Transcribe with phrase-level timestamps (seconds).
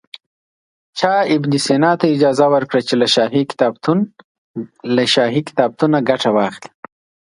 [0.97, 2.93] چا ابن سینا ته اجازه ورکړه چې
[4.93, 5.33] له شاهي
[5.79, 6.69] کتابتون ګټه واخلي.